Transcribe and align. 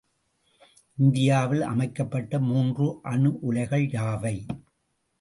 இந்தியாவில் 0.97 1.61
அமைக்கப்பட்ட 1.61 2.39
மூன்று 2.39 2.87
அணுஉலைகள் 3.03 3.87
யாவை? 3.93 4.35